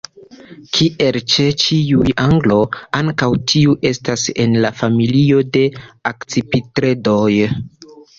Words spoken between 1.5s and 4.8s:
ĉiuj agloj, ankaŭ tiu estas en la